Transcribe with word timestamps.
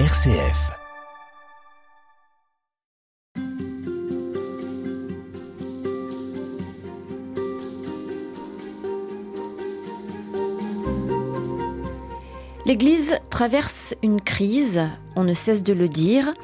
RCF. 0.00 0.72
L'Église 12.66 13.20
traverse 13.30 13.94
une 14.02 14.20
crise, 14.20 14.80
on 15.14 15.22
ne 15.22 15.32
cesse 15.32 15.62
de 15.62 15.72
le 15.72 15.88
dire. 15.88 16.34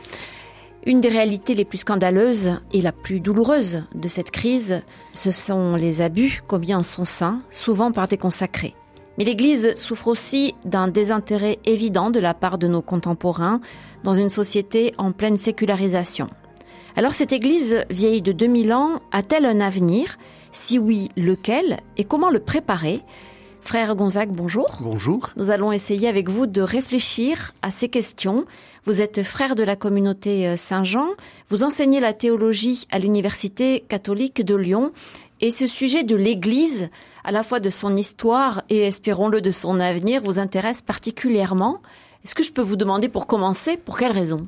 Une 0.87 1.01
des 1.01 1.09
réalités 1.09 1.55
les 1.55 1.65
plus 1.65 1.79
scandaleuses 1.79 2.53
et 2.73 2.81
la 2.81 2.93
plus 2.93 3.19
douloureuse 3.19 3.83
de 3.97 4.07
cette 4.07 4.31
crise, 4.31 4.81
ce 5.13 5.33
sont 5.33 5.75
les 5.75 6.03
abus 6.03 6.41
commis 6.47 6.73
en 6.73 6.85
son 6.85 7.05
sein, 7.05 7.41
souvent 7.51 7.91
par 7.91 8.07
des 8.07 8.17
consacrés. 8.17 8.77
Mais 9.21 9.27
l'Église 9.27 9.75
souffre 9.77 10.09
aussi 10.09 10.55
d'un 10.65 10.89
désintérêt 10.89 11.59
évident 11.67 12.09
de 12.09 12.21
la 12.21 12.33
part 12.33 12.57
de 12.57 12.67
nos 12.67 12.81
contemporains 12.81 13.61
dans 14.03 14.15
une 14.15 14.31
société 14.31 14.95
en 14.97 15.13
pleine 15.13 15.37
sécularisation. 15.37 16.27
Alors 16.97 17.13
cette 17.13 17.35
Église 17.35 17.85
vieille 17.91 18.23
de 18.23 18.33
2000 18.33 18.73
ans 18.73 19.03
a-t-elle 19.13 19.45
un 19.45 19.61
avenir? 19.61 20.17
Si 20.53 20.79
oui, 20.79 21.11
lequel? 21.19 21.81
Et 21.99 22.05
comment 22.05 22.31
le 22.31 22.41
préparer? 22.41 23.03
Frère 23.61 23.95
Gonzague, 23.95 24.35
bonjour. 24.35 24.79
Bonjour. 24.81 25.29
Nous 25.37 25.51
allons 25.51 25.71
essayer 25.71 26.09
avec 26.09 26.31
vous 26.31 26.47
de 26.47 26.63
réfléchir 26.63 27.53
à 27.61 27.71
ces 27.71 27.91
questions. 27.91 28.41
Vous 28.87 29.03
êtes 29.03 29.23
frère 29.23 29.55
de 29.55 29.63
la 29.63 29.77
communauté 29.77 30.49
euh, 30.49 30.57
Saint-Jean, 30.57 31.09
vous 31.51 31.63
enseignez 31.63 32.01
la 32.01 32.15
théologie 32.15 32.87
à 32.91 32.99
l'Université 32.99 33.85
catholique 33.87 34.43
de 34.43 34.55
Lyon 34.55 34.93
et 35.43 35.51
ce 35.51 35.67
sujet 35.67 36.05
de 36.05 36.17
l'Église, 36.17 36.89
à 37.25 37.33
la 37.33 37.43
fois 37.43 37.61
de 37.61 37.71
son 37.71 37.97
histoire 37.97 38.63
et 38.69 38.81
espérons-le 38.81 39.41
de 39.41 39.51
son 39.51 39.81
avenir, 39.81 40.23
vous 40.23 40.39
intéresse 40.39 40.83
particulièrement. 40.83 41.81
Est-ce 42.25 42.35
que 42.35 42.43
je 42.43 42.53
peux 42.53 42.63
vous 42.63 42.77
demander 42.77 43.09
pour 43.09 43.27
commencer, 43.27 43.77
pour 43.77 43.99
quelle 43.99 44.13
raison? 44.13 44.47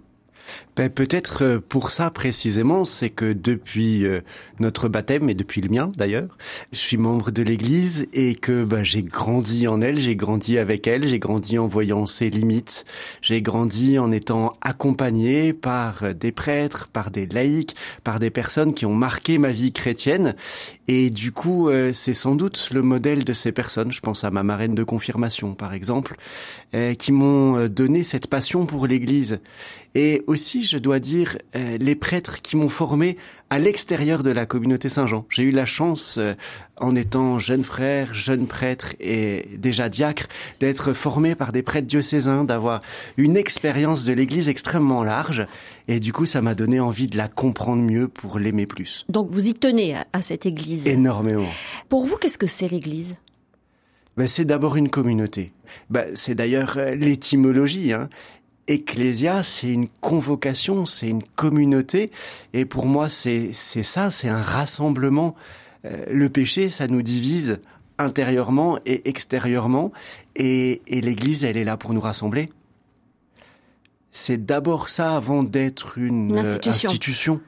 Ben, 0.77 0.89
Peut-être 0.91 1.45
euh, 1.45 1.61
pour 1.61 1.91
ça 1.91 2.11
précisément, 2.11 2.84
c'est 2.84 3.11
que 3.11 3.33
depuis 3.33 4.05
euh, 4.05 4.20
notre 4.59 4.89
baptême, 4.89 5.28
et 5.28 5.34
depuis 5.34 5.61
le 5.61 5.69
mien 5.69 5.91
d'ailleurs, 5.97 6.37
je 6.73 6.78
suis 6.78 6.97
membre 6.97 7.31
de 7.31 7.43
l'Église 7.43 8.06
et 8.12 8.34
que 8.34 8.65
ben, 8.65 8.83
j'ai 8.83 9.03
grandi 9.03 9.69
en 9.69 9.81
elle, 9.81 10.00
j'ai 10.00 10.17
grandi 10.17 10.59
avec 10.59 10.87
elle, 10.87 11.09
j'ai 11.09 11.19
grandi 11.19 11.59
en 11.59 11.67
voyant 11.67 12.06
ses 12.06 12.31
limites, 12.31 12.84
j'ai 13.20 13.43
grandi 13.43 13.98
en 13.98 14.11
étant 14.11 14.56
accompagné 14.61 15.53
par 15.53 16.15
des 16.15 16.33
prêtres, 16.33 16.89
par 16.93 17.11
des 17.11 17.27
laïcs, 17.27 17.77
par 18.05 18.19
des 18.19 18.31
personnes 18.31 18.75
qui 18.75 18.87
ont 18.87 18.95
marqué 18.95 19.39
ma 19.39 19.50
vie 19.50 19.73
chrétienne. 19.73 20.34
Et 20.95 21.09
du 21.09 21.33
coup, 21.33 21.71
euh, 21.71 21.93
c'est 21.95 22.12
sans 22.12 22.35
doute 22.35 22.69
le 22.71 22.83
modèle 22.83 23.25
de 23.25 23.33
ces 23.33 23.51
personnes, 23.51 23.93
je 23.93 24.01
pense 24.01 24.25
à 24.25 24.31
ma 24.31 24.43
marraine 24.43 24.75
de 24.75 24.85
confirmation 24.85 25.55
par 25.55 25.73
exemple, 25.73 26.17
qui 26.99 27.12
m'ont 27.12 27.69
donné 27.69 28.03
cette 28.03 28.27
passion 28.27 28.67
pour 28.67 28.87
l'Église. 28.87 29.41
Et 29.95 30.23
aussi, 30.27 30.62
je 30.62 30.79
dois 30.79 31.01
dire, 31.01 31.37
euh, 31.55 31.77
les 31.79 31.95
prêtres 31.95 32.41
qui 32.41 32.57
m'ont 32.57 32.71
formé 32.71 33.19
à 33.53 33.58
l'extérieur 33.58 34.22
de 34.22 34.31
la 34.31 34.47
communauté 34.47 34.89
Saint-Jean. 34.89 35.27
J'ai 35.28 35.42
eu 35.42 35.50
la 35.50 35.67
chance, 35.67 36.17
euh, 36.17 36.33
en 36.81 36.97
étant 36.97 37.39
jeune 37.39 37.64
frère, 37.64 38.14
jeune 38.14 38.47
prêtre 38.47 38.94
et 38.98 39.44
déjà 39.59 39.91
diacre, 39.91 40.27
d'être 40.59 40.94
formé 40.94 41.34
par 41.34 41.53
des 41.53 41.61
prêtres 41.61 41.86
diocésains, 41.86 42.44
d'avoir 42.44 42.81
une 43.19 43.36
expérience 43.36 44.06
de 44.06 44.14
l'Église 44.14 44.48
extrêmement 44.48 45.05
large. 45.05 45.47
Et 45.86 46.00
du 46.00 46.14
coup, 46.14 46.25
ça 46.25 46.41
m'a 46.41 46.55
donné 46.55 46.81
envie 46.81 47.09
de 47.09 47.19
la 47.19 47.28
comprendre 47.28 47.83
mieux 47.83 48.09
pour 48.09 48.39
l'aimer 48.39 48.64
plus. 48.64 49.05
Donc 49.11 49.28
vous 49.31 49.47
y 49.47 49.53
tenez 49.53 49.97
à, 50.14 50.22
cette 50.22 50.47
Église 50.47 50.87
Énormément. 50.87 51.44
Pour 51.91 52.06
vous, 52.06 52.16
qu'est-ce 52.16 52.39
que 52.39 52.47
c'est 52.47 52.69
l'Église? 52.69 53.16
Ben, 54.16 54.27
c'est 54.27 54.47
d'abord 54.47 54.77
une 54.77 54.89
communauté. 54.89 55.53
Ben, 55.91 56.06
c'est 56.14 56.34
d'ailleurs 56.34 56.78
euh, 56.78 56.94
l'étymologie. 56.94 57.92
Hein. 57.92 58.09
Ecclésia, 58.69 59.43
c'est 59.43 59.69
une 59.69 59.89
convocation, 60.01 60.87
c'est 60.87 61.09
une 61.09 61.23
communauté. 61.23 62.11
Et 62.53 62.65
pour 62.65 62.87
moi, 62.87 63.09
c'est 63.09 63.53
ça, 63.53 64.11
c'est 64.11 64.29
un 64.29 64.43
rassemblement. 64.43 65.34
Euh, 65.84 66.05
le 66.11 66.28
péché, 66.28 66.71
ça 66.71 66.87
nous 66.87 67.03
divise 67.03 67.61
intérieurement 67.99 68.78
et 68.87 69.09
extérieurement. 69.09 69.93
Et, 70.37 70.81
l'Église, 70.89 71.45
elle 71.45 71.56
est 71.56 71.65
là 71.65 71.77
pour 71.77 71.93
nous 71.93 72.01
rassembler. 72.01 72.51
C'est 74.11 74.45
d'abord 74.45 74.89
ça 74.89 75.17
avant 75.17 75.43
d'être 75.43 75.99
une, 75.99 76.39
institution. 76.39 77.41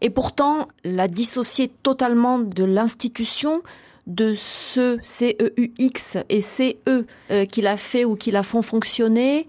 Et 0.00 0.10
pourtant, 0.10 0.68
la 0.84 1.08
dissocier 1.08 1.68
totalement 1.68 2.38
de 2.38 2.64
l'institution, 2.64 3.62
de 4.06 4.34
ce 4.34 4.98
C-E-U-X 5.02 6.18
et 6.28 6.40
C-E 6.40 7.06
euh, 7.30 7.44
qui 7.44 7.60
l'a 7.60 7.76
fait 7.76 8.04
ou 8.04 8.16
qui 8.16 8.30
la 8.30 8.42
font 8.42 8.62
fonctionner, 8.62 9.46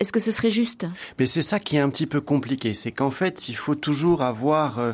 est-ce 0.00 0.12
que 0.12 0.20
ce 0.20 0.32
serait 0.32 0.50
juste? 0.50 0.86
Mais 1.18 1.26
c'est 1.26 1.42
ça 1.42 1.58
qui 1.60 1.76
est 1.76 1.80
un 1.80 1.90
petit 1.90 2.06
peu 2.06 2.20
compliqué, 2.20 2.74
c'est 2.74 2.92
qu'en 2.92 3.10
fait, 3.10 3.48
il 3.48 3.56
faut 3.56 3.74
toujours 3.74 4.22
avoir 4.22 4.78
euh, 4.78 4.92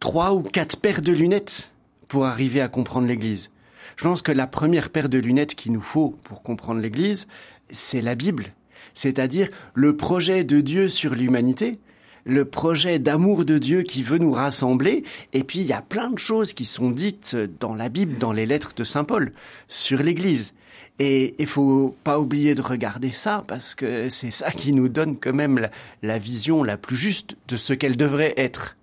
trois 0.00 0.34
ou 0.34 0.42
quatre 0.42 0.80
paires 0.80 1.02
de 1.02 1.12
lunettes 1.12 1.72
pour 2.08 2.26
arriver 2.26 2.60
à 2.60 2.68
comprendre 2.68 3.06
l'Église. 3.06 3.50
Je 3.96 4.04
pense 4.04 4.22
que 4.22 4.32
la 4.32 4.46
première 4.46 4.90
paire 4.90 5.08
de 5.08 5.18
lunettes 5.18 5.54
qu'il 5.54 5.72
nous 5.72 5.80
faut 5.80 6.10
pour 6.24 6.42
comprendre 6.42 6.80
l'Église, 6.80 7.26
c'est 7.68 8.02
la 8.02 8.14
Bible, 8.14 8.52
c'est-à-dire 8.94 9.48
le 9.74 9.96
projet 9.96 10.44
de 10.44 10.60
Dieu 10.60 10.88
sur 10.88 11.14
l'humanité, 11.14 11.78
le 12.24 12.44
projet 12.44 12.98
d'amour 12.98 13.44
de 13.44 13.56
Dieu 13.56 13.82
qui 13.82 14.02
veut 14.02 14.18
nous 14.18 14.32
rassembler. 14.32 15.04
Et 15.32 15.44
puis, 15.44 15.60
il 15.60 15.66
y 15.66 15.72
a 15.72 15.80
plein 15.80 16.10
de 16.10 16.18
choses 16.18 16.52
qui 16.54 16.66
sont 16.66 16.90
dites 16.90 17.36
dans 17.60 17.74
la 17.74 17.88
Bible, 17.88 18.18
dans 18.18 18.32
les 18.32 18.46
lettres 18.46 18.74
de 18.74 18.84
Saint 18.84 19.04
Paul, 19.04 19.30
sur 19.68 20.02
l'Église. 20.02 20.52
Et 20.98 21.34
il 21.38 21.46
faut 21.46 21.94
pas 22.04 22.18
oublier 22.18 22.54
de 22.54 22.62
regarder 22.62 23.10
ça 23.10 23.44
parce 23.46 23.74
que 23.74 24.08
c'est 24.08 24.30
ça 24.30 24.50
qui 24.50 24.72
nous 24.72 24.88
donne 24.88 25.18
quand 25.18 25.34
même 25.34 25.68
la, 26.02 26.18
vision 26.18 26.62
la 26.62 26.78
plus 26.78 26.96
juste 26.96 27.36
de 27.48 27.56
ce 27.56 27.74
qu'elle 27.74 27.96
devrait 27.96 28.34
être. 28.38 28.76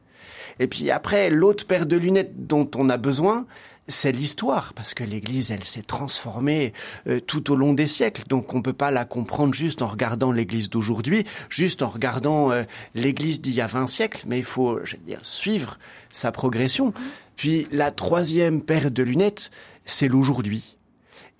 Et 0.59 0.67
puis 0.67 0.91
après, 0.91 1.31
l'autre 1.31 1.65
paire 1.65 1.87
de 1.87 1.97
lunettes 1.97 2.45
dont 2.47 2.69
on 2.75 2.89
a 2.89 2.97
besoin, 2.97 3.47
c'est 3.87 4.11
l'histoire, 4.11 4.73
parce 4.73 4.93
que 4.93 5.03
l'Église, 5.03 5.51
elle 5.51 5.63
s'est 5.63 5.81
transformée 5.81 6.73
euh, 7.07 7.19
tout 7.19 7.51
au 7.51 7.55
long 7.55 7.73
des 7.73 7.87
siècles, 7.87 8.23
donc 8.29 8.53
on 8.53 8.61
peut 8.61 8.71
pas 8.71 8.91
la 8.91 9.03
comprendre 9.03 9.53
juste 9.53 9.81
en 9.81 9.87
regardant 9.87 10.31
l'Église 10.31 10.69
d'aujourd'hui, 10.69 11.25
juste 11.49 11.81
en 11.81 11.89
regardant 11.89 12.51
euh, 12.51 12.63
l'Église 12.95 13.41
d'il 13.41 13.55
y 13.55 13.61
a 13.61 13.67
20 13.67 13.87
siècles, 13.87 14.23
mais 14.27 14.37
il 14.37 14.45
faut, 14.45 14.79
je 14.85 14.95
veux 14.95 15.03
dire, 15.03 15.19
suivre 15.23 15.79
sa 16.11 16.31
progression. 16.31 16.93
Puis 17.35 17.67
la 17.71 17.91
troisième 17.91 18.61
paire 18.61 18.91
de 18.91 19.03
lunettes, 19.03 19.51
c'est 19.85 20.07
l'aujourd'hui. 20.07 20.77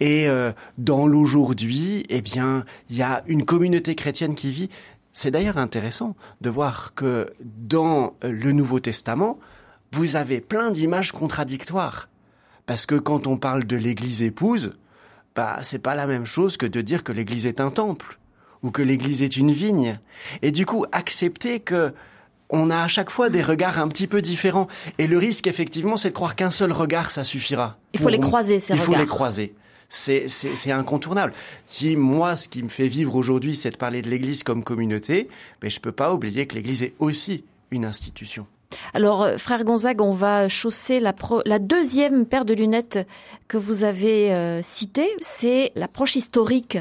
Et 0.04 0.28
euh, 0.28 0.52
dans 0.78 1.08
l'aujourd'hui, 1.08 2.04
eh 2.10 2.20
bien, 2.20 2.66
il 2.90 2.98
y 2.98 3.02
a 3.02 3.24
une 3.26 3.46
communauté 3.46 3.96
chrétienne 3.96 4.36
qui 4.36 4.52
vit. 4.52 4.68
C'est 5.14 5.32
d'ailleurs 5.32 5.58
intéressant 5.58 6.18
de 6.42 6.50
voir 6.50 6.94
que 6.94 7.32
dans 7.42 8.14
le 8.22 8.52
Nouveau 8.52 8.82
Testament, 8.82 9.40
vous 9.94 10.18
avez 10.18 10.42
plein 10.42 10.72
d'images 10.72 11.14
contradictoires. 11.14 12.10
Parce 12.66 12.86
que 12.86 12.96
quand 12.96 13.28
on 13.28 13.38
parle 13.38 13.64
de 13.64 13.78
l'église 13.78 14.24
épouse, 14.24 14.74
bah, 15.38 15.60
c'est 15.62 15.80
pas 15.80 15.96
la 15.96 16.06
même 16.06 16.26
chose 16.26 16.58
que 16.58 16.66
de 16.66 16.82
dire 16.82 17.06
que 17.06 17.14
l'église 17.14 17.46
est 17.46 17.62
un 17.62 17.72
temple 17.72 18.20
ou 18.62 18.72
que 18.72 18.82
l'église 18.82 19.22
est 19.22 19.38
une 19.38 19.54
vigne. 19.54 20.02
Et 20.42 20.52
du 20.52 20.66
coup, 20.66 20.86
accepter 20.92 21.62
que 21.62 21.94
on 22.50 22.70
a 22.70 22.82
à 22.82 22.90
chaque 22.90 23.10
fois 23.10 23.30
des 23.30 23.42
regards 23.42 23.80
un 23.80 23.88
petit 23.88 24.08
peu 24.08 24.22
différents. 24.22 24.68
Et 24.98 25.08
le 25.08 25.18
risque, 25.18 25.48
effectivement, 25.48 25.96
c'est 25.96 26.10
de 26.10 26.14
croire 26.14 26.36
qu'un 26.36 26.52
seul 26.52 26.74
regard, 26.74 27.10
ça 27.10 27.24
suffira. 27.24 27.78
Il 27.94 28.02
faut 28.02 28.10
les 28.10 28.20
croiser, 28.20 28.60
ces 28.60 28.74
regards. 28.74 28.90
Il 28.90 28.94
faut 28.94 29.00
les 29.00 29.08
croiser 29.08 29.56
c'est 29.94 30.72
incontournable. 30.72 31.34
Si 31.68 31.96
moi, 31.96 32.36
ce 32.36 32.48
qui 32.48 32.64
me 32.64 32.70
fait 32.70 32.88
vivre 32.88 33.16
aujourd'hui, 33.16 33.56
c'est 33.56 33.70
de 33.70 33.78
parler 33.78 34.02
de 34.02 34.10
l'Église 34.10 34.44
comme 34.44 34.64
communauté, 34.64 35.30
mais 35.62 35.70
je 35.70 35.78
ne 35.78 35.82
peux 35.82 35.92
pas 35.92 36.14
oublier 36.14 36.48
que 36.48 36.56
l'Église 36.56 36.82
est 36.82 36.94
aussi 37.00 37.44
une 37.72 37.86
institution. 37.86 38.48
Alors, 38.96 39.22
euh, 39.22 39.38
frère 39.38 39.64
Gonzague, 39.64 40.02
on 40.02 40.14
va 40.14 40.50
chausser 40.50 41.00
la, 41.00 41.14
la 41.46 41.60
deuxième 41.60 42.26
paire 42.26 42.44
de 42.44 42.56
lunettes 42.56 43.08
que 43.48 43.58
vous 43.58 43.84
avez 43.84 44.34
euh, 44.34 44.64
citée, 44.64 45.10
c'est 45.20 45.72
l'approche 45.76 46.16
historique. 46.16 46.80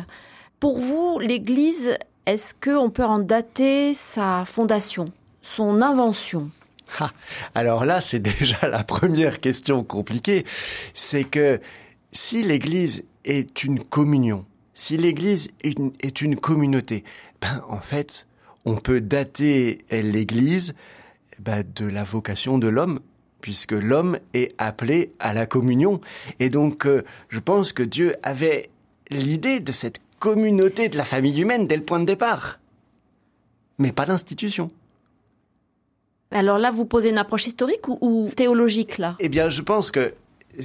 Pour 0.58 0.78
vous, 0.78 1.18
l'Église, 1.18 1.98
est-ce 2.24 2.54
qu'on 2.54 2.88
peut 2.88 3.04
en 3.04 3.18
dater 3.18 3.92
sa 3.92 4.44
fondation, 4.46 5.12
son 5.42 5.82
invention? 5.82 6.50
Ah, 6.98 7.10
alors 7.54 7.84
là, 7.84 8.00
c'est 8.00 8.20
déjà 8.20 8.68
la 8.68 8.84
première 8.84 9.40
question 9.40 9.82
compliquée. 9.82 10.44
C'est 10.94 11.24
que 11.24 11.60
si 12.12 12.42
l'Église 12.42 13.04
est 13.24 13.64
une 13.64 13.82
communion, 13.82 14.44
si 14.74 14.96
l'Église 14.96 15.50
est 15.62 16.20
une, 16.20 16.36
communauté, 16.36 17.04
ben 17.40 17.64
en 17.68 17.80
fait, 17.80 18.26
on 18.64 18.76
peut 18.76 19.00
dater 19.00 19.84
l'Église 19.90 20.74
ben, 21.38 21.64
de 21.74 21.86
la 21.86 22.04
vocation 22.04 22.58
de 22.58 22.68
l'homme, 22.68 23.00
puisque 23.40 23.72
l'homme 23.72 24.18
est 24.34 24.54
appelé 24.58 25.12
à 25.18 25.32
la 25.32 25.46
communion. 25.46 26.00
Et 26.38 26.50
donc, 26.50 26.86
euh, 26.86 27.02
je 27.28 27.40
pense 27.40 27.72
que 27.72 27.82
Dieu 27.82 28.14
avait 28.22 28.70
l'idée 29.10 29.60
de 29.60 29.72
cette 29.72 30.00
communauté 30.20 30.88
de 30.88 30.96
la 30.96 31.04
famille 31.04 31.40
humaine 31.40 31.66
dès 31.66 31.76
le 31.76 31.84
point 31.84 31.98
de 31.98 32.04
départ, 32.04 32.60
mais 33.78 33.90
pas 33.90 34.06
d'institution. 34.06 34.70
Alors 36.30 36.58
là, 36.58 36.70
vous 36.70 36.86
posez 36.86 37.10
une 37.10 37.18
approche 37.18 37.46
historique 37.46 37.88
ou, 37.88 37.98
ou 38.00 38.30
théologique 38.34 38.98
là? 38.98 39.16
Eh 39.18 39.28
bien, 39.28 39.48
je 39.48 39.60
pense 39.60 39.90
que 39.90 40.14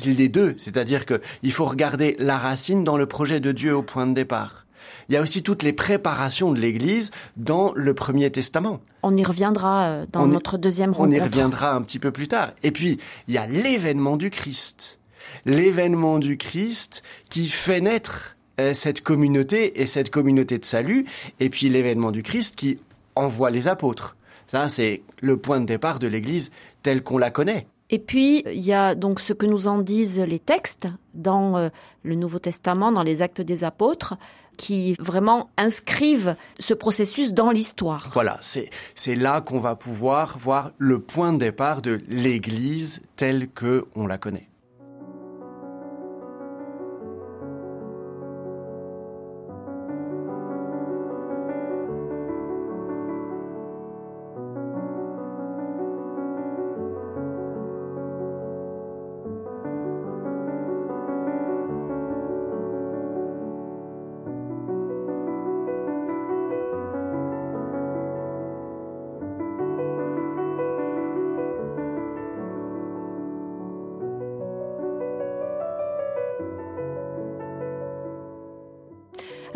les 0.06 0.30
deux, 0.30 0.56
c'est-à-dire 0.58 1.06
qu'il 1.06 1.52
faut 1.52 1.66
regarder 1.66 2.16
la 2.20 2.38
racine 2.38 2.84
dans 2.84 2.98
le 2.98 3.06
projet 3.06 3.40
de 3.40 3.52
Dieu 3.52 3.76
au 3.76 3.84
point 3.84 4.08
de 4.08 4.14
départ. 4.14 4.66
Il 5.10 5.14
y 5.14 5.18
a 5.18 5.22
aussi 5.22 5.42
toutes 5.42 5.64
les 5.64 5.74
préparations 5.74 6.52
de 6.52 6.60
l'Église 6.60 7.12
dans 7.38 7.72
le 7.76 7.94
Premier 7.94 8.30
Testament. 8.30 8.82
On 9.04 9.16
y 9.16 9.24
reviendra 9.24 9.84
euh, 9.86 10.06
dans 10.12 10.28
notre 10.28 10.58
deuxième 10.58 10.92
rencontre. 10.92 11.10
On 11.10 11.12
y 11.12 11.20
reviendra 11.20 11.74
un 11.74 11.82
petit 11.82 12.00
peu 12.00 12.12
plus 12.12 12.28
tard. 12.28 12.52
Et 12.64 12.72
puis, 12.72 12.98
il 13.28 13.34
y 13.34 13.38
a 13.38 13.48
l'événement 13.48 14.18
du 14.18 14.30
Christ. 14.30 15.00
L'événement 15.46 16.20
du 16.20 16.38
Christ 16.38 17.04
qui 17.30 17.48
fait 17.48 17.80
naître 17.80 18.36
euh, 18.60 18.74
cette 18.74 19.02
communauté 19.02 19.82
et 19.82 19.88
cette 19.88 20.10
communauté 20.10 20.58
de 20.58 20.66
salut. 20.66 21.06
Et 21.40 21.50
puis 21.50 21.70
l'événement 21.70 22.12
du 22.12 22.24
Christ 22.24 22.56
qui 22.56 22.80
envoie 23.16 23.50
les 23.50 23.68
apôtres. 23.68 24.18
Ça, 24.48 24.70
c'est 24.70 25.02
le 25.22 25.38
point 25.38 25.60
de 25.60 25.66
départ 25.66 26.00
de 26.00 26.08
l'Église 26.08 26.52
telle 26.82 27.04
qu'on 27.04 27.18
la 27.18 27.32
connaît. 27.32 27.68
Et 27.90 28.00
puis, 28.00 28.44
il 28.46 28.64
y 28.64 28.74
a 28.74 28.96
donc 28.96 29.20
ce 29.20 29.34
que 29.34 29.46
nous 29.46 29.68
en 29.68 29.78
disent 29.78 30.20
les 30.20 30.40
textes 30.40 30.88
dans 31.14 31.58
euh, 31.58 31.70
le 32.04 32.16
Nouveau 32.16 32.40
Testament, 32.40 32.92
dans 32.92 33.04
les 33.04 33.22
actes 33.22 33.42
des 33.42 33.64
apôtres, 33.64 34.16
qui 34.58 34.96
vraiment 35.00 35.50
inscrivent 35.58 36.36
ce 36.60 36.74
processus 36.74 37.32
dans 37.32 37.52
l'histoire. 37.52 38.10
Voilà, 38.12 38.38
c'est, 38.42 38.70
là 39.16 39.40
qu'on 39.40 39.60
va 39.60 39.76
pouvoir 39.76 40.38
voir 40.38 40.72
le 40.78 41.00
point 41.00 41.32
de 41.32 41.38
départ 41.38 41.82
de 41.82 42.02
l'Église 42.10 43.02
telle 43.16 43.48
que 43.50 43.86
on 43.96 44.08
la 44.08 44.18
connaît. 44.18 44.50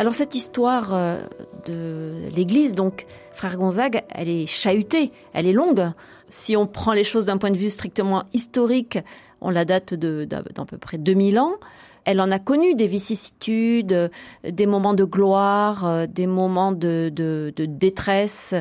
Alors 0.01 0.15
cette 0.15 0.33
histoire 0.33 0.95
euh, 0.95 1.21
de 1.67 2.27
l'Église, 2.35 2.73
donc 2.73 3.05
frère 3.33 3.55
Gonzague, 3.55 4.01
elle 4.09 4.29
est 4.29 4.47
chahutée, 4.47 5.11
elle 5.31 5.45
est 5.45 5.53
longue. 5.53 5.91
Si 6.27 6.57
on 6.57 6.65
prend 6.65 6.93
les 6.93 7.03
choses 7.03 7.25
d'un 7.25 7.37
point 7.37 7.51
de 7.51 7.57
vue 7.57 7.69
strictement 7.69 8.23
historique, 8.33 8.97
on 9.41 9.51
la 9.51 9.63
date 9.63 9.93
d'à 9.93 10.41
peu 10.41 10.79
près 10.79 10.97
2000 10.97 11.37
ans. 11.37 11.53
Elle 12.05 12.19
en 12.19 12.31
a 12.31 12.39
connu 12.39 12.73
des 12.73 12.87
vicissitudes, 12.87 14.09
des 14.43 14.65
moments 14.65 14.95
de 14.95 15.03
gloire, 15.03 15.85
euh, 15.85 16.07
des 16.07 16.25
moments 16.25 16.71
de, 16.71 17.11
de 17.13 17.65
détresse. 17.67 18.55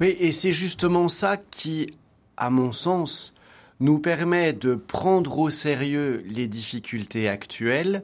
Oui, 0.00 0.16
et 0.18 0.32
c'est 0.32 0.52
justement 0.52 1.08
ça 1.08 1.36
qui, 1.36 1.92
à 2.38 2.48
mon 2.48 2.72
sens, 2.72 3.34
nous 3.78 3.98
permet 3.98 4.54
de 4.54 4.74
prendre 4.76 5.38
au 5.38 5.50
sérieux 5.50 6.24
les 6.30 6.48
difficultés 6.48 7.28
actuelles, 7.28 8.00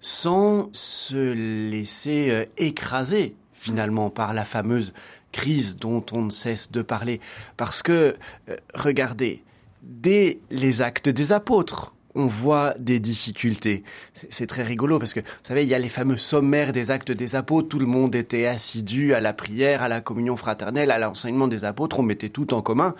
sans 0.00 0.68
se 0.72 1.32
laisser 1.70 2.30
euh, 2.30 2.44
écraser 2.58 3.34
finalement 3.52 4.10
par 4.10 4.32
la 4.34 4.44
fameuse 4.44 4.92
crise 5.32 5.76
dont 5.76 6.04
on 6.12 6.22
ne 6.22 6.30
cesse 6.30 6.72
de 6.72 6.82
parler. 6.82 7.20
Parce 7.56 7.82
que, 7.82 8.16
euh, 8.48 8.56
regardez, 8.74 9.44
dès 9.82 10.40
les 10.50 10.82
actes 10.82 11.08
des 11.08 11.32
apôtres, 11.32 11.94
on 12.14 12.26
voit 12.26 12.74
des 12.78 12.98
difficultés. 12.98 13.84
C'est 14.30 14.46
très 14.46 14.64
rigolo 14.64 14.98
parce 14.98 15.14
que, 15.14 15.20
vous 15.20 15.26
savez, 15.44 15.62
il 15.62 15.68
y 15.68 15.74
a 15.74 15.78
les 15.78 15.88
fameux 15.88 16.18
sommaires 16.18 16.72
des 16.72 16.90
actes 16.90 17.12
des 17.12 17.36
apôtres. 17.36 17.68
Tout 17.68 17.78
le 17.78 17.86
monde 17.86 18.14
était 18.14 18.46
assidu 18.46 19.14
à 19.14 19.20
la 19.20 19.32
prière, 19.32 19.82
à 19.82 19.88
la 19.88 20.00
communion 20.00 20.36
fraternelle, 20.36 20.90
à 20.90 20.98
l'enseignement 20.98 21.46
des 21.46 21.64
apôtres. 21.64 22.00
On 22.00 22.02
mettait 22.02 22.28
tout 22.28 22.52
en 22.52 22.62
commun. 22.62 22.94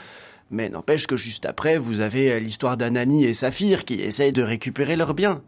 Mais 0.50 0.68
n'empêche 0.68 1.06
que 1.06 1.16
juste 1.16 1.46
après, 1.46 1.78
vous 1.78 2.00
avez 2.00 2.32
euh, 2.32 2.38
l'histoire 2.38 2.76
d'Ananie 2.76 3.24
et 3.24 3.34
Saphir 3.34 3.84
qui 3.84 3.94
essayent 3.94 4.32
de 4.32 4.42
récupérer 4.42 4.96
leurs 4.96 5.14
biens. 5.14 5.42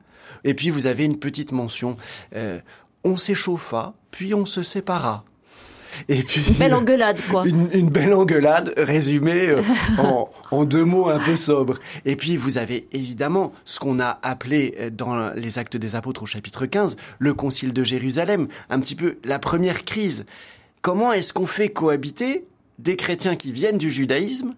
Et 0.44 0.54
puis 0.54 0.70
vous 0.70 0.86
avez 0.86 1.04
une 1.04 1.18
petite 1.18 1.52
mention. 1.52 1.96
Euh, 2.34 2.58
on 3.04 3.16
s'échauffa, 3.16 3.94
puis 4.10 4.34
on 4.34 4.46
se 4.46 4.62
sépara. 4.62 5.24
Et 6.08 6.22
puis, 6.22 6.42
une 6.48 6.54
belle 6.54 6.74
engueulade, 6.74 7.20
quoi. 7.30 7.44
Une, 7.72 7.90
belle 7.90 8.14
engueulade 8.14 8.72
résumée 8.76 9.48
euh, 9.48 9.62
en, 9.98 10.30
en, 10.50 10.64
deux 10.64 10.84
mots 10.84 11.08
un 11.08 11.18
peu 11.18 11.36
sobres. 11.36 11.78
Et 12.04 12.16
puis, 12.16 12.36
vous 12.36 12.58
avez 12.58 12.88
évidemment 12.92 13.52
ce 13.64 13.78
qu'on 13.78 14.00
a 14.00 14.18
appelé 14.22 14.74
euh, 14.80 14.90
dans 14.90 15.30
les 15.34 15.58
Actes 15.58 15.76
des 15.76 15.94
Apôtres 15.94 16.22
au 16.22 16.26
chapitre 16.26 16.66
15, 16.66 16.96
le 17.18 17.34
Concile 17.34 17.72
de 17.72 17.84
Jérusalem, 17.84 18.48
un 18.70 18.80
petit 18.80 18.94
peu 18.94 19.16
la 19.24 19.38
première 19.38 19.84
crise. 19.84 20.24
Comment 20.80 21.12
est-ce 21.12 21.32
qu'on 21.32 21.46
fait 21.46 21.68
cohabiter 21.68 22.44
des 22.78 22.96
chrétiens 22.96 23.36
qui 23.36 23.52
viennent 23.52 23.78
du 23.78 23.90
judaïsme 23.90 24.54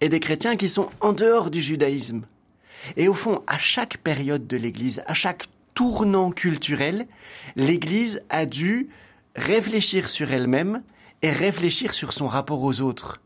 et 0.00 0.08
des 0.08 0.20
chrétiens 0.20 0.56
qui 0.56 0.68
sont 0.68 0.88
en 1.00 1.12
dehors 1.12 1.50
du 1.50 1.60
judaïsme? 1.60 2.22
Et 2.96 3.08
au 3.08 3.14
fond, 3.14 3.42
à 3.46 3.58
chaque 3.58 3.98
période 3.98 4.46
de 4.46 4.56
l'Église, 4.56 5.02
à 5.06 5.14
chaque 5.14 5.46
tournant 5.74 6.30
culturel, 6.30 7.06
l'Église 7.56 8.22
a 8.28 8.46
dû 8.46 8.88
réfléchir 9.36 10.08
sur 10.08 10.32
elle-même 10.32 10.82
et 11.22 11.30
réfléchir 11.30 11.94
sur 11.94 12.12
son 12.12 12.26
rapport 12.26 12.62
aux 12.62 12.80
autres. 12.80 13.20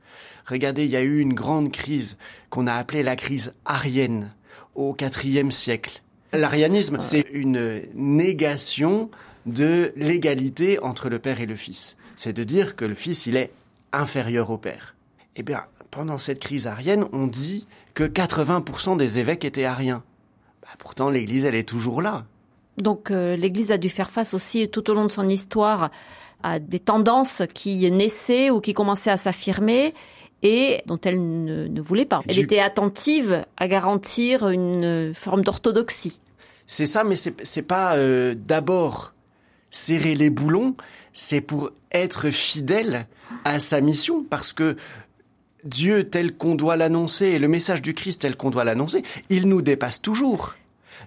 Regardez, 0.47 0.85
il 0.85 0.91
y 0.91 0.97
a 0.97 1.03
eu 1.03 1.21
une 1.21 1.33
grande 1.33 1.73
crise 1.73 2.19
qu'on 2.51 2.67
a 2.67 2.75
appelée 2.75 3.03
la 3.03 3.17
crise 3.17 3.55
arienne 3.65 4.33
au 4.75 4.97
IVe 5.01 5.51
siècle. 5.51 6.03
L'arianisme, 6.33 6.99
c'est 7.01 7.27
une 7.33 7.83
négation 7.95 9.11
de 9.47 9.93
l'égalité 9.97 10.81
entre 10.81 11.09
le 11.09 11.19
Père 11.19 11.41
et 11.41 11.47
le 11.47 11.56
Fils. 11.56 11.97
C'est 12.17 12.33
de 12.33 12.45
dire 12.45 12.77
que 12.77 12.85
le 12.85 12.95
Fils, 12.95 13.27
il 13.27 13.37
est 13.37 13.53
inférieur 13.93 14.51
au 14.51 14.59
Père. 14.59 14.95
Eh 15.37 15.43
bien, 15.43 15.65
pendant 15.94 16.19
cette 16.19 16.41
crise 16.41 16.67
arienne, 16.67 17.05
on 17.12 17.29
dit 17.29 17.67
que 17.94 18.02
80% 18.02 18.96
des 18.96 19.20
évêques 19.20 19.44
étaient 19.44 19.64
ariens. 19.64 20.02
Bah, 20.62 20.70
pourtant, 20.79 21.08
l'Église, 21.08 21.44
elle 21.44 21.55
est 21.55 21.69
toujours 21.69 22.02
là. 22.02 22.25
Donc 22.79 23.12
euh, 23.12 23.37
l'Église 23.37 23.70
a 23.70 23.79
dû 23.79 23.88
faire 23.88 24.11
face 24.11 24.35
aussi 24.35 24.69
tout 24.69 24.91
au 24.91 24.94
long 24.94 25.06
de 25.06 25.12
son 25.12 25.29
histoire 25.29 25.91
à 26.43 26.58
des 26.58 26.81
tendances 26.81 27.43
qui 27.55 27.91
naissaient 27.93 28.50
ou 28.50 28.61
qui 28.61 28.75
commençaient 28.75 29.12
à 29.12 29.17
s'affirmer 29.17 29.94
et 30.43 30.82
dont 30.87 30.99
elle 31.05 31.44
ne, 31.44 31.81
voulait 31.81 32.05
pas. 32.05 32.23
Elle 32.26 32.41
était 32.41 32.58
attentive 32.58 33.44
à 33.56 33.69
garantir 33.69 34.49
une 34.49 35.14
forme 35.14 35.43
d'orthodoxie. 35.43 36.19
C'est 36.67 36.87
ça, 36.87 37.05
mais 37.05 37.17
c'est 37.17 37.62
pas 37.62 37.96
euh, 37.96 38.35
d'abord 38.37 39.14
serrer 39.70 40.17
les 40.17 40.31
boulons, 40.31 40.75
c'est 41.12 41.41
pour 41.41 41.70
être 41.93 42.31
fidèle 42.31 43.06
à 43.44 43.60
sa 43.60 43.81
mission, 43.81 44.24
parce 44.29 44.53
que 44.53 44.77
Dieu 45.65 46.09
tel 46.09 46.37
qu'on 46.37 46.55
doit 46.55 46.77
l'annoncer 46.77 47.27
et 47.27 47.39
le 47.39 47.49
message 47.49 47.83
du 47.83 47.94
Christ 47.94 48.23
tel 48.23 48.37
qu'on 48.37 48.51
doit 48.51 48.65
l'annoncer, 48.65 49.03
il 49.31 49.49
nous 49.49 49.63
dépasse 49.63 50.03
toujours. 50.03 50.55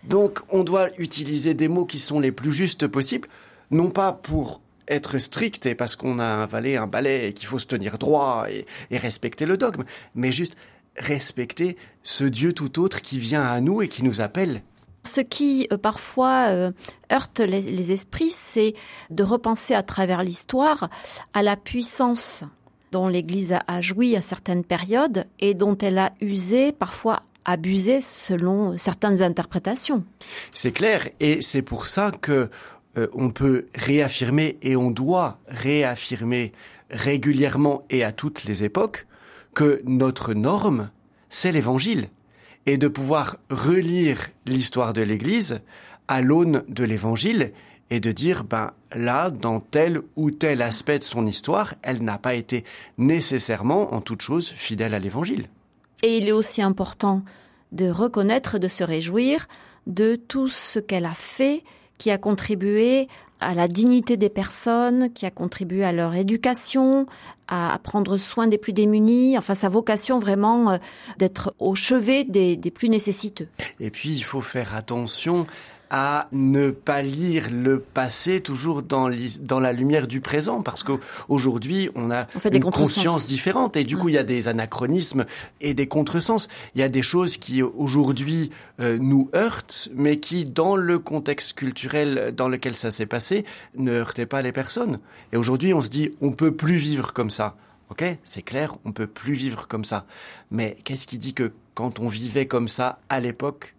Donc 0.03 0.39
on 0.49 0.63
doit 0.63 0.89
utiliser 0.97 1.53
des 1.53 1.67
mots 1.67 1.85
qui 1.85 1.99
sont 1.99 2.19
les 2.19 2.31
plus 2.31 2.51
justes 2.51 2.87
possibles, 2.87 3.27
non 3.71 3.89
pas 3.89 4.13
pour 4.13 4.61
être 4.87 5.17
strict 5.17 5.65
et 5.65 5.75
parce 5.75 5.95
qu'on 5.95 6.19
a 6.19 6.43
avalé 6.43 6.77
un 6.77 6.87
balai 6.87 7.27
et 7.27 7.33
qu'il 7.33 7.47
faut 7.47 7.59
se 7.59 7.65
tenir 7.65 7.97
droit 7.97 8.47
et, 8.49 8.65
respecter 8.97 9.45
le 9.45 9.57
dogme, 9.57 9.83
mais 10.15 10.31
juste 10.31 10.55
respecter 10.95 11.77
ce 12.03 12.23
Dieu 12.23 12.53
tout 12.53 12.81
autre 12.81 13.01
qui 13.01 13.19
vient 13.19 13.43
à 13.43 13.61
nous 13.61 13.81
et 13.81 13.87
qui 13.87 14.03
nous 14.03 14.21
appelle. 14.21 14.63
Ce 15.03 15.21
qui 15.21 15.67
euh, 15.71 15.77
parfois 15.77 16.47
euh, 16.49 16.71
heurte 17.11 17.39
les 17.39 17.91
esprits, 17.91 18.29
c'est 18.29 18.73
de 19.09 19.23
repenser 19.23 19.73
à 19.73 19.83
travers 19.83 20.23
l'histoire 20.23 20.89
à 21.33 21.43
la 21.43 21.55
puissance 21.55 22.43
dont 22.91 23.07
l'Église 23.07 23.55
a 23.67 23.81
joui 23.81 24.15
à 24.15 24.21
certaines 24.21 24.63
périodes 24.63 25.25
et 25.39 25.53
dont 25.53 25.77
elle 25.77 25.97
a 25.97 26.13
usé, 26.21 26.71
parfois 26.71 27.23
abusé 27.45 28.01
selon 28.01 28.77
certaines 28.77 29.23
interprétations. 29.23 30.03
C'est 30.53 30.71
clair, 30.71 31.09
et 31.19 31.41
c'est 31.41 31.61
pour 31.61 31.87
ça 31.87 32.11
que 32.11 32.49
euh, 32.97 33.07
on 33.13 33.29
peut 33.29 33.67
réaffirmer 33.73 34.57
et 34.61 34.75
on 34.75 34.91
doit 34.91 35.39
réaffirmer 35.47 36.51
régulièrement 36.91 37.83
et 37.89 38.03
à 38.03 38.11
toutes 38.11 38.43
les 38.43 38.63
époques 38.63 39.07
que 39.53 39.81
notre 39.85 40.33
norme, 40.33 40.91
c'est 41.29 41.51
l'Évangile, 41.51 42.09
et 42.65 42.77
de 42.77 42.87
pouvoir 42.87 43.37
relire 43.49 44.27
l'histoire 44.45 44.93
de 44.93 45.01
l'Église 45.01 45.61
à 46.07 46.21
l'aune 46.21 46.63
de 46.67 46.83
l'Évangile 46.83 47.51
et 47.89 47.99
de 47.99 48.11
dire, 48.11 48.43
ben 48.43 48.71
là, 48.95 49.29
dans 49.29 49.59
tel 49.59 50.01
ou 50.15 50.31
tel 50.31 50.61
aspect 50.61 50.99
de 50.99 51.03
son 51.03 51.25
histoire, 51.25 51.75
elle 51.81 52.03
n'a 52.03 52.17
pas 52.17 52.35
été 52.35 52.63
nécessairement, 52.97 53.93
en 53.93 54.01
toute 54.01 54.21
chose, 54.21 54.49
fidèle 54.49 54.93
à 54.93 54.99
l'Évangile. 54.99 55.47
Et 56.03 56.17
il 56.17 56.27
est 56.27 56.33
aussi 56.33 56.61
important 56.61 57.23
de 57.71 57.89
reconnaître, 57.89 58.59
de 58.59 58.67
se 58.67 58.83
réjouir 58.83 59.47
de 59.87 60.15
tout 60.15 60.47
ce 60.47 60.79
qu'elle 60.79 61.05
a 61.05 61.13
fait 61.13 61.63
qui 61.97 62.11
a 62.11 62.17
contribué 62.17 63.07
à 63.39 63.53
la 63.53 63.67
dignité 63.67 64.17
des 64.17 64.29
personnes, 64.29 65.11
qui 65.13 65.25
a 65.25 65.31
contribué 65.31 65.83
à 65.83 65.91
leur 65.91 66.15
éducation, 66.15 67.05
à 67.47 67.79
prendre 67.83 68.17
soin 68.17 68.47
des 68.47 68.57
plus 68.57 68.73
démunis, 68.73 69.37
enfin 69.37 69.53
sa 69.53 69.69
vocation 69.69 70.19
vraiment 70.19 70.71
euh, 70.71 70.77
d'être 71.17 71.53
au 71.59 71.75
chevet 71.75 72.23
des, 72.23 72.57
des 72.57 72.71
plus 72.71 72.89
nécessiteux. 72.89 73.47
Et 73.79 73.89
puis 73.89 74.09
il 74.09 74.23
faut 74.23 74.41
faire 74.41 74.75
attention 74.75 75.45
à 75.89 76.27
ne 76.31 76.71
pas 76.71 77.01
lire 77.01 77.49
le 77.51 77.79
passé 77.79 78.41
toujours 78.41 78.81
dans, 78.81 79.09
dans 79.41 79.59
la 79.59 79.73
lumière 79.73 80.07
du 80.07 80.21
présent, 80.21 80.61
parce 80.61 80.83
qu'aujourd'hui, 80.83 81.89
on 81.95 82.11
a 82.11 82.27
une 82.51 82.63
conscience 82.63 83.27
différente, 83.27 83.77
et 83.77 83.83
du 83.83 83.97
coup, 83.97 84.09
il 84.09 84.15
y 84.15 84.17
a 84.17 84.23
des 84.23 84.47
anachronismes 84.47 85.25
et 85.61 85.73
des 85.73 85.87
contresens. 85.87 86.47
Il 86.75 86.81
y 86.81 86.83
a 86.83 86.89
des 86.89 87.01
choses 87.01 87.37
qui, 87.37 87.61
aujourd'hui, 87.61 88.51
euh, 88.79 88.97
nous 88.99 89.29
heurtent, 89.35 89.89
mais 89.95 90.19
qui, 90.19 90.45
dans 90.45 90.75
le 90.75 90.99
contexte 90.99 91.53
culturel 91.53 92.33
dans 92.35 92.47
lequel 92.47 92.75
ça 92.75 92.91
s'est 92.91 93.05
passé, 93.05 93.45
ne 93.75 93.91
heurtaient 93.91 94.25
pas 94.25 94.41
les 94.41 94.51
personnes. 94.51 94.99
Et 95.31 95.37
aujourd'hui, 95.37 95.73
on 95.73 95.81
se 95.81 95.89
dit, 95.89 96.11
on 96.21 96.31
peut 96.31 96.51
plus 96.51 96.77
vivre 96.77 97.13
comme 97.13 97.29
ça. 97.29 97.55
Ok, 97.89 98.03
c'est 98.25 98.41
clair, 98.41 98.75
on 98.83 98.91
peut 98.91 99.07
plus 99.07 99.33
vivre 99.33 99.67
comme 99.69 99.85
ça. 99.85 100.05
Mais 100.51 100.77
qu'est-ce 100.83 101.07
qui 101.07 101.17
dit 101.17 101.33
que 101.33 101.53
quand 101.73 101.99
on 101.99 102.09
vivait 102.09 102.45
comme 102.45 102.67
ça 102.67 102.99
à 103.07 103.21
l'époque, 103.21 103.75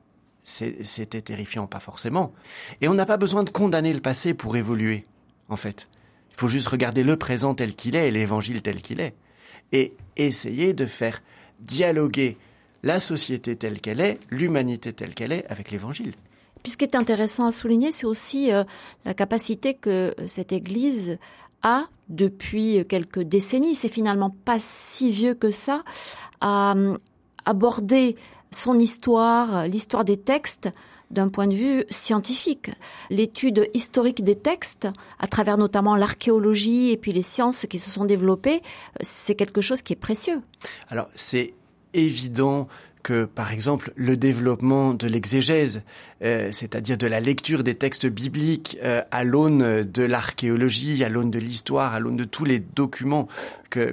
c'était 0.48 1.20
terrifiant, 1.20 1.66
pas 1.66 1.80
forcément. 1.80 2.32
Et 2.80 2.88
on 2.88 2.94
n'a 2.94 3.06
pas 3.06 3.16
besoin 3.16 3.44
de 3.44 3.50
condamner 3.50 3.92
le 3.92 4.00
passé 4.00 4.34
pour 4.34 4.56
évoluer, 4.56 5.06
en 5.48 5.56
fait. 5.56 5.88
Il 6.30 6.40
faut 6.40 6.48
juste 6.48 6.68
regarder 6.68 7.02
le 7.02 7.16
présent 7.16 7.54
tel 7.54 7.74
qu'il 7.74 7.96
est 7.96 8.08
et 8.08 8.10
l'évangile 8.10 8.62
tel 8.62 8.80
qu'il 8.80 9.00
est. 9.00 9.14
Et 9.72 9.94
essayer 10.16 10.72
de 10.72 10.86
faire 10.86 11.20
dialoguer 11.60 12.38
la 12.82 13.00
société 13.00 13.56
telle 13.56 13.80
qu'elle 13.80 14.00
est, 14.00 14.20
l'humanité 14.30 14.92
telle 14.92 15.14
qu'elle 15.14 15.32
est, 15.32 15.46
avec 15.50 15.70
l'évangile. 15.70 16.14
Puis 16.62 16.72
ce 16.72 16.76
qui 16.76 16.84
est 16.84 16.96
intéressant 16.96 17.46
à 17.46 17.52
souligner, 17.52 17.92
c'est 17.92 18.06
aussi 18.06 18.52
euh, 18.52 18.64
la 19.04 19.14
capacité 19.14 19.74
que 19.74 20.14
cette 20.26 20.52
Église 20.52 21.18
a 21.62 21.86
depuis 22.08 22.84
quelques 22.88 23.20
décennies, 23.20 23.74
c'est 23.74 23.88
finalement 23.88 24.30
pas 24.30 24.58
si 24.60 25.10
vieux 25.10 25.34
que 25.34 25.50
ça, 25.50 25.82
à 26.40 26.72
euh, 26.74 26.96
aborder 27.44 28.16
son 28.50 28.78
histoire, 28.78 29.66
l'histoire 29.66 30.04
des 30.04 30.16
textes 30.16 30.68
d'un 31.10 31.28
point 31.28 31.46
de 31.46 31.54
vue 31.54 31.84
scientifique. 31.90 32.70
L'étude 33.10 33.70
historique 33.74 34.22
des 34.22 34.34
textes, 34.34 34.88
à 35.18 35.26
travers 35.26 35.56
notamment 35.56 35.96
l'archéologie 35.96 36.90
et 36.90 36.96
puis 36.96 37.12
les 37.12 37.22
sciences 37.22 37.66
qui 37.68 37.78
se 37.78 37.90
sont 37.90 38.04
développées, 38.04 38.62
c'est 39.00 39.34
quelque 39.34 39.60
chose 39.60 39.82
qui 39.82 39.94
est 39.94 39.96
précieux. 39.96 40.42
Alors 40.90 41.08
c'est 41.14 41.54
évident 41.94 42.68
que, 43.02 43.24
par 43.24 43.52
exemple, 43.52 43.92
le 43.96 44.16
développement 44.16 44.94
de 44.94 45.06
l'exégèse, 45.06 45.82
euh, 46.22 46.50
c'est-à-dire 46.52 46.98
de 46.98 47.06
la 47.06 47.20
lecture 47.20 47.62
des 47.62 47.74
textes 47.74 48.06
bibliques 48.06 48.78
euh, 48.82 49.02
à 49.10 49.24
l'aune 49.24 49.82
de 49.82 50.02
l'archéologie, 50.02 51.04
à 51.04 51.08
l'aune 51.08 51.30
de 51.30 51.38
l'histoire, 51.38 51.94
à 51.94 52.00
l'aune 52.00 52.16
de 52.16 52.24
tous 52.24 52.44
les 52.44 52.58
documents 52.58 53.28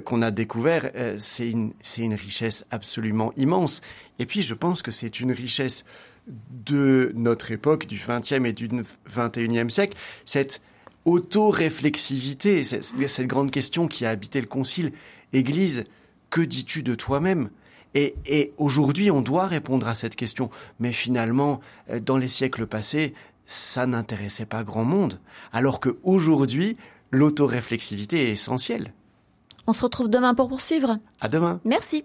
qu'on 0.04 0.22
a 0.22 0.30
découverts, 0.30 0.90
euh, 0.96 1.16
c'est 1.18 1.50
une, 1.50 1.72
une 1.98 2.14
richesse 2.14 2.66
absolument 2.70 3.32
immense. 3.36 3.82
Et 4.18 4.26
puis, 4.26 4.42
je 4.42 4.54
pense 4.54 4.82
que 4.82 4.90
c'est 4.90 5.20
une 5.20 5.32
richesse 5.32 5.84
de 6.26 7.12
notre 7.14 7.52
époque, 7.52 7.86
du 7.86 8.00
XXe 8.04 8.44
et 8.44 8.52
du 8.52 8.68
XXIe 8.68 9.70
siècle, 9.70 9.96
cette 10.24 10.60
auto-réflexivité, 11.04 12.64
cette 12.64 13.26
grande 13.26 13.52
question 13.52 13.86
qui 13.86 14.04
a 14.04 14.10
habité 14.10 14.40
le 14.40 14.46
Concile. 14.46 14.92
Église, 15.32 15.84
que 16.30 16.40
dis-tu 16.40 16.82
de 16.82 16.94
toi-même? 16.94 17.50
Et, 17.96 18.52
aujourd'hui, 18.58 19.10
on 19.10 19.22
doit 19.22 19.46
répondre 19.46 19.88
à 19.88 19.94
cette 19.94 20.16
question. 20.16 20.50
Mais 20.80 20.92
finalement, 20.92 21.60
euh, 21.90 22.00
dans 22.00 22.16
les 22.16 22.28
siècles 22.28 22.66
passés, 22.66 23.14
ça 23.46 23.86
n'intéressait 23.86 24.46
pas 24.46 24.64
grand 24.64 24.84
monde. 24.84 25.20
Alors 25.52 25.80
qu'aujourd'hui, 25.80 26.76
l'autoréflexivité 27.10 28.28
est 28.28 28.32
essentielle. 28.32 28.92
On 29.66 29.72
se 29.72 29.82
retrouve 29.82 30.08
demain 30.08 30.34
pour 30.34 30.48
poursuivre. 30.48 30.98
À 31.20 31.28
demain. 31.28 31.60
Merci. 31.64 32.04